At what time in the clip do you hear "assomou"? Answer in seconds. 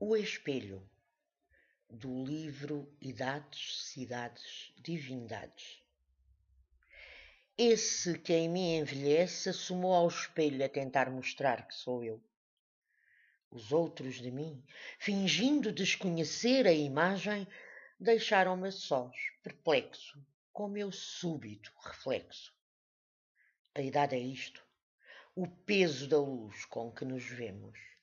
9.48-9.92